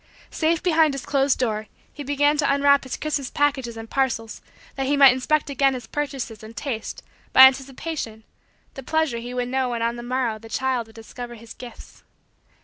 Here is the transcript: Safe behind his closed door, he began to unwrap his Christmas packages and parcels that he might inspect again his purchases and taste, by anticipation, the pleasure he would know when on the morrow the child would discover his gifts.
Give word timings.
Safe 0.31 0.63
behind 0.63 0.95
his 0.95 1.05
closed 1.05 1.37
door, 1.37 1.67
he 1.93 2.01
began 2.03 2.35
to 2.37 2.51
unwrap 2.51 2.85
his 2.85 2.97
Christmas 2.97 3.29
packages 3.29 3.77
and 3.77 3.87
parcels 3.87 4.41
that 4.73 4.87
he 4.87 4.97
might 4.97 5.13
inspect 5.13 5.47
again 5.51 5.75
his 5.75 5.85
purchases 5.85 6.41
and 6.41 6.57
taste, 6.57 7.03
by 7.33 7.41
anticipation, 7.41 8.23
the 8.73 8.81
pleasure 8.81 9.19
he 9.19 9.35
would 9.35 9.49
know 9.49 9.69
when 9.69 9.83
on 9.83 9.97
the 9.97 10.01
morrow 10.01 10.39
the 10.39 10.49
child 10.49 10.87
would 10.87 10.95
discover 10.95 11.35
his 11.35 11.53
gifts. 11.53 12.01